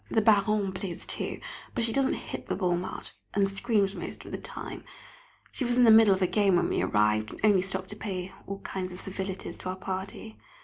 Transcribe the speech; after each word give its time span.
The 0.09 0.19
Baronne 0.19 0.71
plays 0.71 1.05
too, 1.05 1.39
but 1.75 1.83
she 1.83 1.93
doesn't 1.93 2.15
hit 2.15 2.47
the 2.47 2.55
ball 2.55 2.75
much, 2.75 3.11
and 3.35 3.47
screams 3.47 3.93
most 3.93 4.25
of 4.25 4.31
the 4.31 4.39
time; 4.39 4.83
she 5.51 5.63
was 5.63 5.77
in 5.77 5.83
the 5.83 5.91
middle 5.91 6.15
of 6.15 6.23
a 6.23 6.27
game 6.27 6.55
when 6.55 6.69
we 6.69 6.81
arrived, 6.81 7.29
and 7.33 7.39
only 7.45 7.61
stopped 7.61 7.89
to 7.91 7.95
pay 7.95 8.31
all 8.47 8.61
kinds 8.61 8.91
of 8.91 8.99
civilities 8.99 9.59
to 9.59 9.69
our 9.69 9.75
party. 9.75 10.39